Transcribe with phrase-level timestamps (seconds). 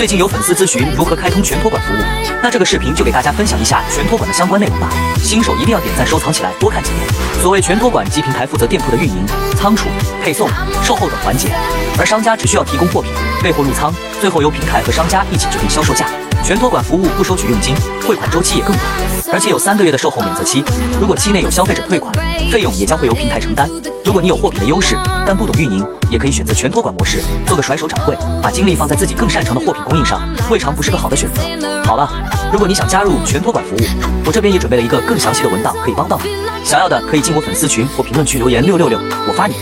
[0.00, 1.98] 最近有粉丝咨询如何开通全托管服务，
[2.42, 4.88] 那这个视频就给大家分享一下全托管的相关内容吧。
[5.18, 7.06] 新手一定要点赞收藏起来，多看几遍。
[7.42, 9.26] 所谓全托管即平台负责店铺的运营、
[9.58, 9.90] 仓储、
[10.22, 10.48] 配送、
[10.82, 11.50] 售后等环节，
[11.98, 16.06] 而商家只需要提供货品，备货入仓，最后由平台和商家一起决定销售价。
[16.42, 17.74] 全托管服务不收取佣金，
[18.06, 18.84] 汇款周期也更短，
[19.32, 20.64] 而且有三个月的售后免责期。
[20.98, 22.12] 如果期内有消费者退款，
[22.50, 23.68] 费用也将会由平台承担。
[24.04, 24.96] 如果你有货品的优势，
[25.26, 31.42] 但不懂运营，也可以选择全托管模式，做个甩手掌柜，把精力放在自己更擅长的货品供应上，未尝不是个好的选择。
[31.84, 32.10] 好了，
[32.50, 33.80] 如果你想加入全托管服务，
[34.24, 36.30] 我这边也准备了一个更详细的文档可以帮到你。
[36.64, 39.54] 想要的可以进我粉丝群或评论区留言六六六，我发你。